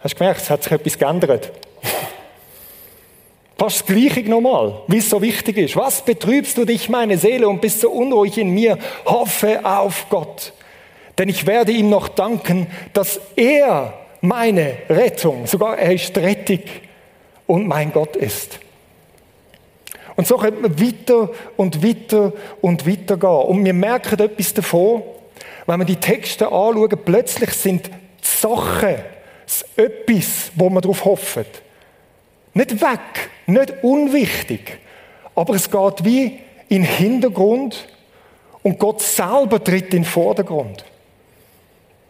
[0.00, 1.50] hast du gemerkt, es hat sich etwas geändert.
[3.56, 5.76] Fast das Gleiche nochmal, wie es so wichtig ist.
[5.76, 8.78] Was betrübst du dich, meine Seele, und bist so unruhig in mir?
[9.06, 10.52] Hoffe auf Gott.
[11.16, 16.82] Denn ich werde ihm noch danken, dass er meine Rettung, sogar er ist rettig
[17.46, 18.58] und mein Gott ist.
[20.16, 23.28] Und so könnte man weiter und weiter und weiter gehen.
[23.28, 25.02] Und wir merken etwas davon,
[25.66, 28.96] wenn wir die Texte anschauen, plötzlich sind die Sachen
[29.44, 31.62] das etwas, wo man darauf hofft.
[32.54, 34.78] Nicht weg, nicht unwichtig,
[35.34, 37.88] aber es geht wie in den Hintergrund
[38.62, 40.84] und Gott selber tritt in den Vordergrund.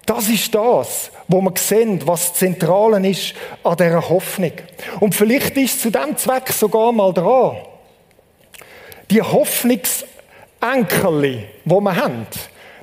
[0.06, 4.52] Das ist das, wo wir sehen, was zentral ist an dieser Hoffnung.
[5.00, 7.56] Und vielleicht ist zu dem Zweck sogar mal dran,
[9.10, 12.26] die Hoffnungsankerli, wo wir haben,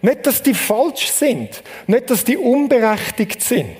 [0.02, 3.76] nicht, dass die falsch sind, nicht, dass die unberechtigt sind.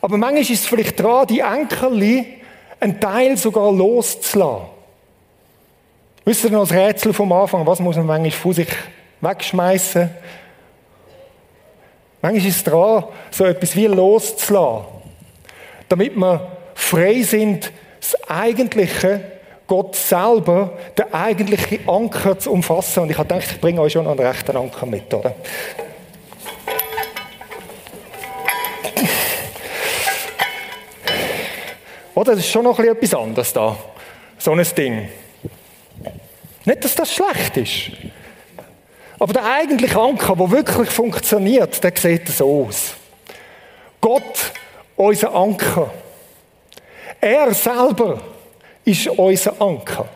[0.00, 2.36] Aber manchmal ist es vielleicht dran, die Ankerli
[2.80, 4.68] einen Teil sogar loszulassen.
[6.24, 7.66] Wisst ihr noch das Rätsel vom Anfang?
[7.66, 8.68] Was muss man manchmal von sich
[9.20, 10.10] wegschmeißen?
[12.22, 14.86] Manchmal ist es dran, so etwas wie loszulassen.
[15.88, 19.35] Damit wir frei sind, das Eigentliche
[19.66, 23.04] Gott selber den eigentlichen Anker zu umfassen.
[23.04, 25.34] Und ich habe gedacht, ich bringe euch schon einen rechten Anker mit, oder?
[32.14, 32.32] Oder?
[32.32, 33.76] Das ist schon noch etwas anderes da.
[34.38, 35.08] So ein Ding.
[36.64, 37.90] Nicht, dass das schlecht ist.
[39.18, 42.94] Aber der eigentliche Anker, der wirklich funktioniert, der sieht so aus.
[44.00, 44.52] Gott,
[44.96, 45.90] unser Anker.
[47.20, 48.20] Er selber
[48.86, 50.08] ist unser Anker.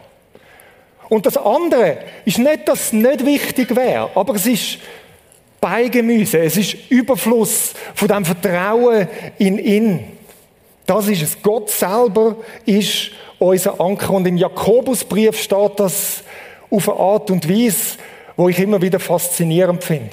[1.10, 4.78] Und das andere ist nicht, dass es nicht wichtig wäre, aber es ist
[5.60, 10.04] Beigemüse, es ist Überfluss von dem Vertrauen in ihn.
[10.86, 11.42] Das ist es.
[11.42, 14.10] Gott selber ist unser Anker.
[14.10, 16.22] Und im Jakobusbrief steht das
[16.70, 17.98] auf eine Art und Weise,
[18.36, 20.10] wo ich immer wieder faszinierend finde.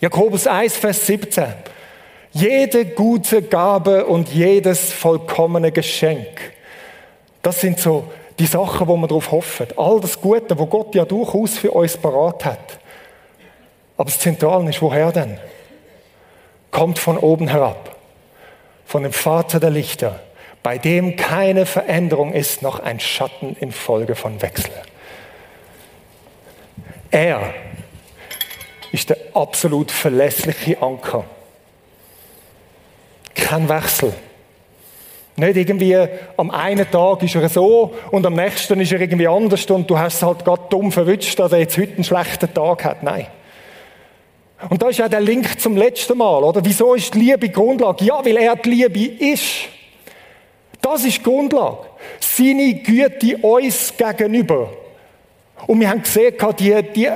[0.00, 1.44] Jakobus 1, Vers 17.
[2.32, 6.57] Jede gute Gabe und jedes vollkommene Geschenk
[7.48, 9.68] das sind so die Sachen, wo man darauf hoffen.
[9.76, 12.78] All das Gute, wo Gott ja durchaus für uns parat hat.
[13.96, 15.38] Aber das Zentrale ist, woher denn?
[16.70, 17.96] Kommt von oben herab.
[18.84, 20.20] Von dem Vater der Lichter,
[20.62, 24.72] bei dem keine Veränderung ist, noch ein Schatten infolge von Wechsel.
[27.10, 27.54] Er
[28.92, 31.24] ist der absolut verlässliche Anker.
[33.34, 34.12] Kein Wechsel.
[35.38, 35.96] Nicht irgendwie
[36.36, 39.96] am einen Tag ist er so und am nächsten ist er irgendwie anders und du
[39.96, 43.02] hast es halt gerade dumm verwünscht, dass er jetzt heute einen schlechten Tag hat.
[43.04, 43.28] Nein.
[44.68, 46.64] Und da ist ja der Link zum letzten Mal, oder?
[46.64, 48.04] Wieso ist die Liebe Grundlage?
[48.04, 49.68] Ja, weil er die Liebe ist.
[50.80, 51.86] Das ist die Grundlage.
[52.18, 54.70] Seine Güte uns gegenüber.
[55.68, 57.08] Und wir haben gesehen, die, die,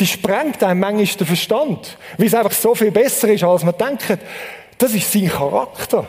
[0.00, 1.96] die sprengt einem manchmal den Verstand.
[2.16, 4.18] Weil es einfach so viel besser ist, als man denkt.
[4.76, 6.06] Das ist sein Charakter.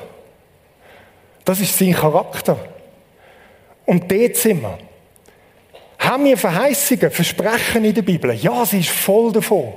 [1.49, 2.59] Das ist sein Charakter.
[3.87, 4.77] Und dort sind wir.
[5.97, 8.31] Haben wir Verheißungen, Versprechen in der Bibel?
[8.35, 9.73] Ja, sie ist voll davon.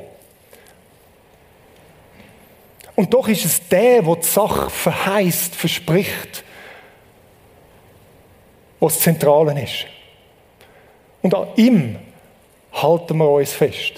[2.95, 6.45] Und doch ist es der, der die Sache verheißt, verspricht,
[8.79, 9.87] was das Zentrale ist.
[11.23, 11.99] Und an ihm
[12.75, 13.95] halten wir uns fest.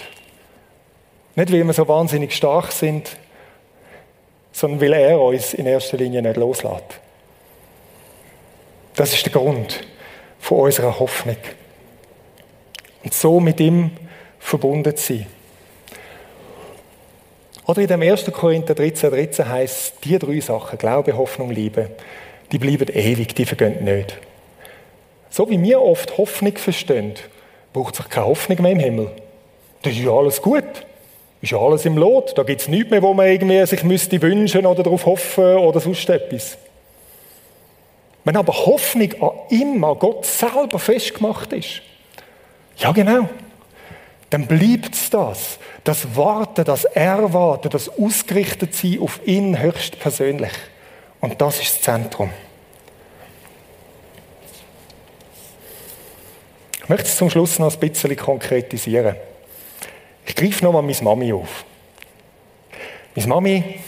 [1.35, 3.17] Nicht, weil wir so wahnsinnig stark sind,
[4.53, 7.01] sondern weil er uns in erster Linie nicht loslässt.
[8.95, 9.81] Das ist der Grund
[10.39, 11.37] von unserer Hoffnung.
[13.03, 13.91] Und so mit ihm
[14.39, 15.27] verbunden sein.
[17.67, 18.31] Oder in dem 1.
[18.31, 21.91] Korinther 13, 13 heißt die drei Sachen, Glaube, Hoffnung, Liebe,
[22.51, 24.17] die bleiben ewig, die vergehen nicht.
[25.29, 27.15] So wie wir oft Hoffnung verstehen,
[27.73, 29.11] braucht sich keine Hoffnung mehr im Himmel.
[29.81, 30.63] Das ist ja alles gut.
[31.41, 32.37] Ist ja alles im Lot.
[32.37, 35.79] Da gibt es nichts mehr, wo man irgendwie sich müsste wünschen oder darauf hoffen oder
[35.79, 36.57] sonst etwas.
[38.25, 41.81] Wenn aber Hoffnung an an Gott selber festgemacht ist,
[42.77, 43.29] ja genau,
[44.31, 45.59] dann bleibt es das.
[45.83, 50.51] Das Warten, das Erwarten, das ausgerichtet sein auf ihn höchstpersönlich.
[51.21, 52.31] Und das ist das Zentrum.
[56.81, 59.15] Ich möchte es zum Schluss noch ein bisschen konkretisieren.
[60.25, 61.63] Ich greife nochmal meine Mami auf.
[63.15, 63.79] Meine Mami,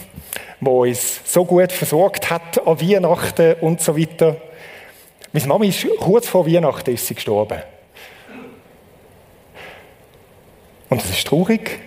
[0.60, 4.36] die uns so gut versorgt hat an Weihnachten und so weiter.
[5.32, 7.62] Meine Mami ist kurz vor Weihnachten ist sie gestorben.
[10.88, 11.78] Und das ist traurig,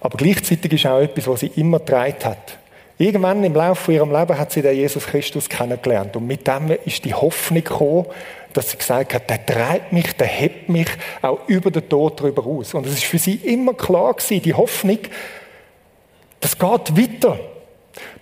[0.00, 2.58] aber gleichzeitig ist auch etwas, was sie immer getragen hat.
[2.98, 6.16] Irgendwann im Laufe von ihrem Leben hat sie den Jesus Christus kennengelernt.
[6.16, 8.06] Und mit dem ist die Hoffnung gekommen,
[8.52, 10.88] dass sie gesagt hat, der treibt mich, der hebt mich
[11.22, 12.74] auch über den Tod darüber aus.
[12.74, 14.98] Und es ist für sie immer klar gewesen, die Hoffnung,
[16.40, 17.38] das geht weiter.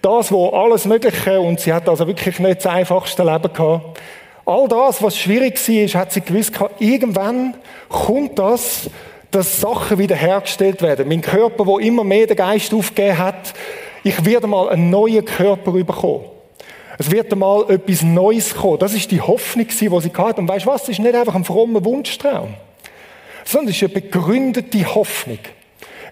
[0.02, 4.00] Das, wo alles Mögliche, und sie hat also wirklich nicht das einfachste Leben gehabt.
[4.44, 7.54] All das, was schwierig war, hat sie gewusst, irgendwann
[7.88, 8.88] kommt das,
[9.30, 11.08] dass Sachen wiederhergestellt werden.
[11.08, 13.52] Mein Körper, wo immer mehr den Geist aufgegeben hat,
[14.02, 16.24] ich werde mal einen neuen Körper bekommen.
[16.98, 18.78] Es wird einmal etwas Neues kommen.
[18.78, 20.40] Das ist die Hoffnung, die sie hatte.
[20.40, 20.82] Und weißt du was?
[20.82, 22.54] Das ist nicht einfach ein frommer Wunschtraum,
[23.44, 25.38] sondern es ist eine begründete Hoffnung.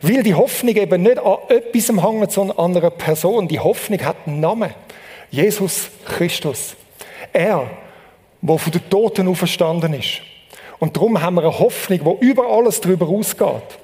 [0.03, 3.49] Weil die Hoffnung eben nicht an etwas hängt, sondern an einer Person.
[3.49, 4.75] Die Hoffnung hat einen Namen.
[5.31, 6.77] Jesus Christus.
[7.33, 7.69] Er,
[8.41, 10.21] der von den Toten auferstanden ist.
[10.79, 13.79] Und darum haben wir eine Hoffnung, die über alles darüber ausgeht.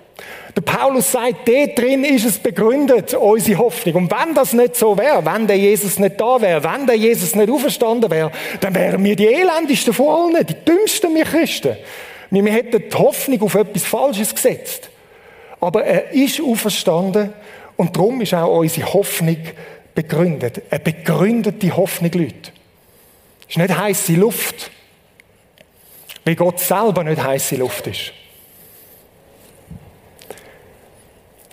[0.55, 3.95] Der Paulus sagt, dort drin ist es begründet, unsere Hoffnung.
[3.95, 7.35] Und wenn das nicht so wäre, wenn der Jesus nicht da wäre, wenn der Jesus
[7.35, 11.77] nicht auferstanden wäre, dann wären wir die elendigsten von allen, die dümmsten wir Christen.
[12.31, 14.91] Wir hätten die Hoffnung auf etwas Falsches gesetzt.
[15.63, 17.33] Aber er ist auferstanden
[17.77, 19.37] und darum ist auch unsere Hoffnung
[19.95, 20.61] begründet.
[20.69, 22.51] Eine begründete Hoffnung, Leute.
[23.43, 24.73] Es ist nicht heiße Luft,
[26.25, 28.13] weil Gott selber nicht heiße Luft ist.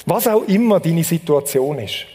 [0.08, 2.08] Was auch immer deine Situation ist.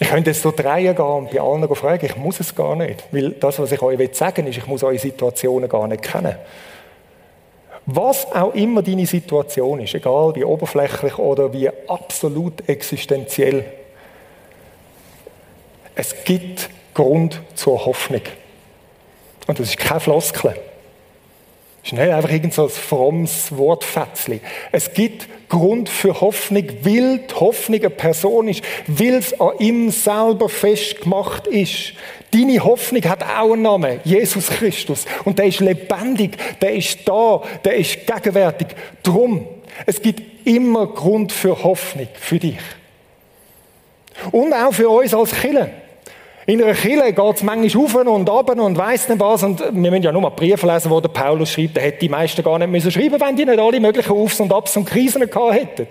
[0.00, 3.04] Ich könnte jetzt so drehen gehen und bei allen fragen, ich muss es gar nicht.
[3.12, 6.36] Weil das, was ich euch sagen will, ist, ich muss eure Situationen gar nicht kennen.
[7.86, 13.64] Was auch immer deine Situation ist, egal wie oberflächlich oder wie absolut existenziell,
[15.94, 18.22] es gibt Grund zur Hoffnung.
[19.46, 20.54] Und das ist kein Floskel.
[21.82, 24.40] Das ist nicht einfach irgend so ein frommes Wortfetzli.
[24.72, 29.90] Es gibt Grund für Hoffnung, weil die Hoffnung eine Person ist, weil es an ihm
[29.90, 31.92] selber festgemacht ist.
[32.32, 35.04] Deine Hoffnung hat auch einen Namen, Jesus Christus.
[35.24, 38.66] Und der ist lebendig, der ist da, der ist gegenwärtig.
[39.04, 39.46] Drum,
[39.86, 42.58] es gibt immer Grund für Hoffnung für dich.
[44.32, 45.70] Und auch für uns als Kinder.
[46.46, 49.42] In einer Kirche geht es manchmal auf und ab und weiss nicht was.
[49.42, 51.76] Und wir müssen ja nur mal Briefe lesen, wo der Paulus schreibt.
[51.76, 54.52] Da hätte die meisten gar nicht müssen schreiben wenn die nicht alle möglichen Aufs und
[54.52, 55.86] Abs und Krisen gehabt hätten.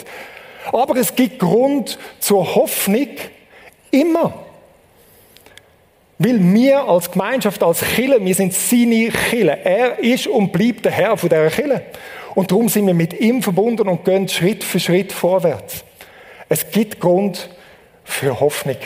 [0.72, 3.08] Aber es gibt Grund zur Hoffnung
[3.90, 4.34] immer.
[6.20, 9.58] Weil wir als Gemeinschaft, als Kille, wir sind seine Kille.
[9.64, 11.82] Er ist und bleibt der Herr von dieser Kille.
[12.36, 15.84] Und darum sind wir mit ihm verbunden und gehen Schritt für Schritt vorwärts.
[16.48, 17.50] Es gibt Grund
[18.04, 18.78] für Hoffnung.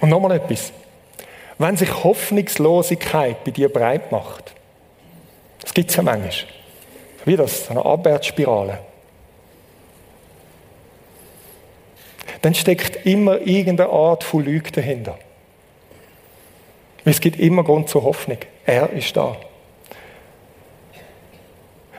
[0.00, 0.72] Und nochmal etwas.
[1.58, 4.54] Wenn sich Hoffnungslosigkeit bei dir breit macht,
[5.60, 6.32] das gibt es ja manchmal,
[7.26, 8.78] wie das, eine Abwärtsspirale,
[12.40, 15.18] dann steckt immer irgendeine Art von Lüge dahinter.
[17.04, 18.38] Es gibt immer Grund zur Hoffnung.
[18.64, 19.36] Er ist da.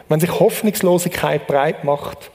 [0.10, 2.32] Wenn sich Hoffnungslosigkeit breit macht,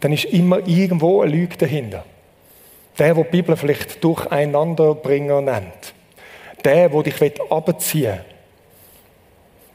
[0.00, 2.04] dann ist immer irgendwo eine Lüge dahinter.
[2.98, 5.94] Der, wo die Bibel vielleicht Durcheinanderbringer nennt.
[6.64, 7.14] Der, wo dich
[7.50, 8.24] abziehen will.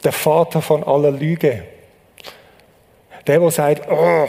[0.03, 1.63] Der Vater von aller Lüge.
[3.25, 4.27] Der, wo sagt, oh,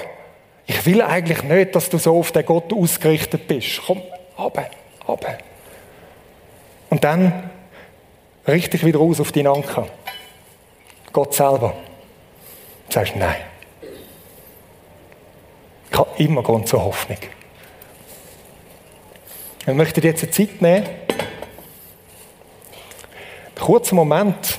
[0.66, 3.82] ich will eigentlich nicht, dass du so auf den Gott ausgerichtet bist.
[3.84, 4.00] Komm,
[4.38, 4.70] runter,
[5.06, 5.38] runter.
[6.90, 7.50] Und dann
[8.46, 9.88] richte dich wieder aus auf deinen Anker.
[11.12, 11.74] Gott selber.
[12.86, 13.36] Du sagst, nein.
[15.90, 17.18] Ich habe immer Grund zur Hoffnung.
[19.66, 20.94] Ich möchte jetzt eine Zeit nehmen, einen
[23.58, 24.58] kurzen Moment,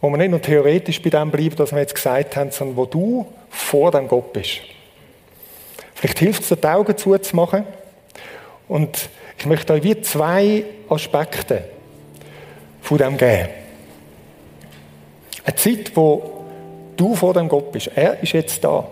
[0.00, 2.86] wo wir nicht nur theoretisch bei dem bleiben, was wir jetzt gesagt haben, sondern wo
[2.86, 4.60] du vor dem Gott bist.
[5.94, 7.66] Vielleicht hilft es dir, die Augen zuzumachen.
[8.66, 11.64] Und ich möchte euch wie zwei Aspekte
[12.80, 13.50] von dem geben.
[15.44, 16.46] Eine Zeit, wo
[16.96, 17.90] du vor dem Gott bist.
[17.94, 18.88] Er ist jetzt da.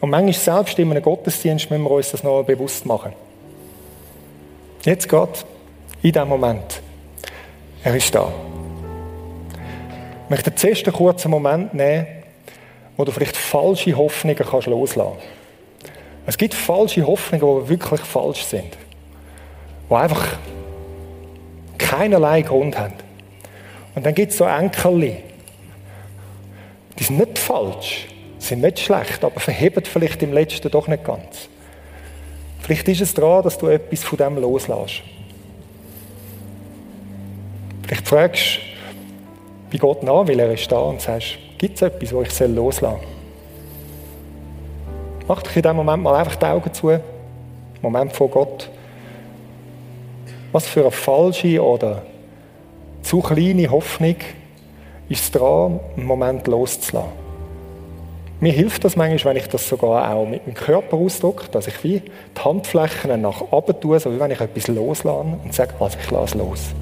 [0.00, 3.12] Und manchmal selbst in einem Gottesdienst müssen wir uns das noch bewusst machen.
[4.84, 5.32] Jetzt gerade,
[6.02, 6.82] in diesem Moment.
[7.82, 8.32] Er ist da.
[10.24, 12.06] Ich möchte zuerst einen kurzen Moment nehmen,
[12.96, 15.36] wo du vielleicht falsche Hoffnungen kannst loslassen kannst.
[16.26, 18.76] Es gibt falsche Hoffnungen, die wirklich falsch sind.
[19.88, 20.38] Die einfach
[21.78, 22.94] keinerlei Grund haben.
[23.94, 25.22] Und dann gibt es so Enkel,
[26.98, 28.08] die sind nicht falsch,
[28.48, 31.48] sind nicht schlecht, aber verheben vielleicht im Letzten doch nicht ganz.
[32.60, 35.02] Vielleicht ist es daran, dass du etwas von dem loslässt.
[37.86, 42.12] Vielleicht fragst du bei Gott nach, weil er ist da und sagst, gibt es etwas,
[42.12, 43.16] wo ich loslassen soll?
[45.28, 47.00] Mach dich in dem Moment mal einfach die Augen zu.
[47.82, 48.68] Moment vor Gott.
[50.52, 52.02] Was für eine falsche oder
[53.02, 54.16] zu kleine Hoffnung
[55.08, 57.25] ist es dran, einen Moment loszulassen.
[58.38, 61.82] Mir hilft das manchmal, wenn ich das sogar auch mit dem Körper ausdrücke, dass ich
[61.82, 65.96] wie die Handflächen nach oben tue, so wie wenn ich etwas loslasse und sage, also
[65.98, 66.74] ich lasse los.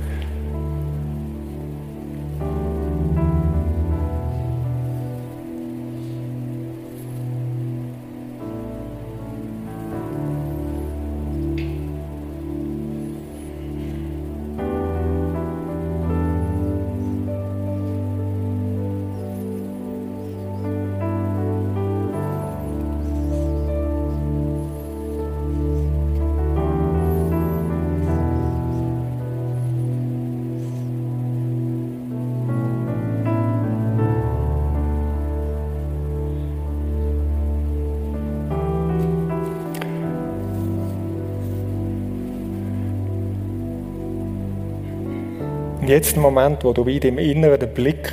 [45.84, 48.10] Und jetzt ein Moment, wo du wieder im Inneren den Blick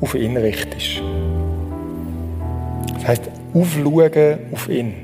[0.00, 1.02] auf ihn richtest.
[2.94, 4.94] Das heißt, aufschauen auf ihn.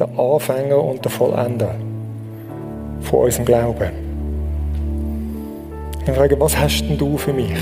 [0.00, 1.76] Der Anfänger und der Vollender
[3.02, 3.90] von unserem Glauben.
[6.04, 7.54] Ich frage, was hast denn du für mich?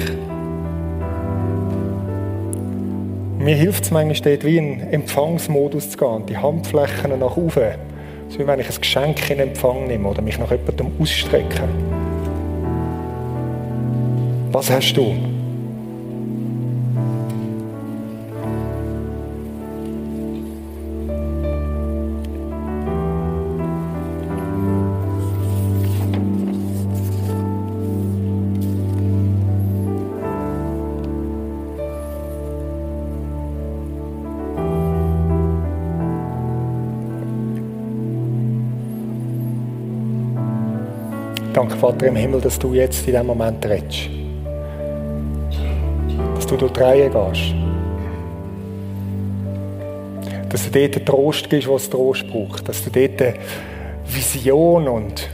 [3.40, 7.74] Mir hilft es manchmal dort, wie in Empfangsmodus zu gehen, die Handflächen nach oben.
[8.30, 11.68] So wie wenn ich ein Geschenk in Empfang nehme oder mich nach jemandem ausstrecke.
[14.53, 15.14] Was hast du?
[41.53, 44.19] Danke, Vater im Himmel, dass du jetzt in diesem Moment redest
[46.51, 47.55] du durch die Reihe gehst.
[50.48, 52.68] Dass du dort Trost gibst, was Trost braucht.
[52.68, 53.34] Dass du dort
[54.07, 55.28] Vision und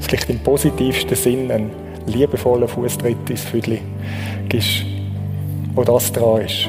[0.00, 1.70] vielleicht im positivsten Sinn einen
[2.06, 3.80] liebevollen Fußtritt ins Füdli
[4.48, 4.84] gibst,
[5.74, 6.68] wo das dran ist.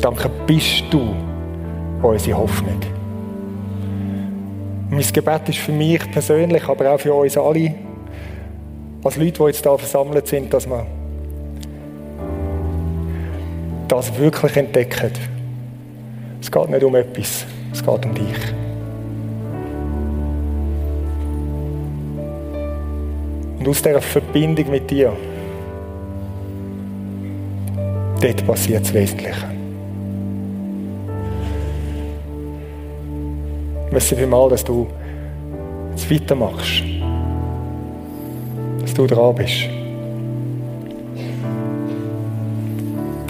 [0.00, 1.14] Danke, bist du
[2.02, 2.99] unsere Hoffnung.
[4.90, 7.74] Mein Gebet ist für mich persönlich, aber auch für uns alle,
[9.04, 10.84] als Leute, die jetzt hier versammelt sind, dass wir
[13.86, 15.12] das wirklich entdecken.
[16.40, 18.54] Es geht nicht um etwas, es geht um dich.
[23.60, 25.12] Und aus dieser Verbindung mit dir,
[28.20, 29.49] dort passiert das Wesentliche.
[33.90, 34.86] Merci vielmals, dass du
[35.90, 36.82] jetzt weitermachst.
[38.82, 39.68] Dass du dran bist.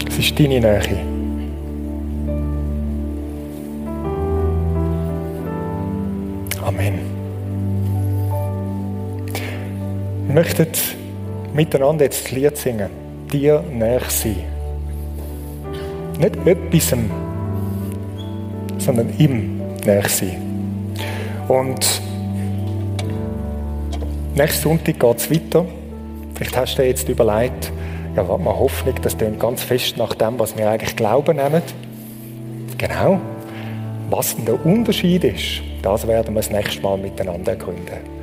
[0.07, 0.81] Es ist deine Nähe.
[6.63, 6.99] Amen.
[10.27, 10.67] Wir möchten
[11.53, 12.89] miteinander jetzt das Lied singen.
[13.33, 14.43] Dir näher sein.
[16.19, 16.95] Nicht etwas,
[18.77, 20.40] sondern ihm näher sein.
[21.47, 22.01] Und
[24.35, 25.65] nächsten Sonntag geht es weiter.
[26.35, 27.71] Vielleicht hast du dir jetzt überlegt,
[28.15, 31.61] ja, warte mal, Hoffnung, das klingt ganz fest nach dem, was wir eigentlich glauben nehmen.
[32.77, 33.19] Genau.
[34.09, 38.20] Was denn der Unterschied ist, das werden wir das nächste Mal miteinander ergründen.